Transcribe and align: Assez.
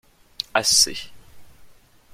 Assez. 0.59 1.11